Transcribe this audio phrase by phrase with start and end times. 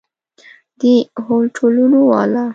[0.79, 0.81] د
[1.25, 2.45] هوټلونو والا!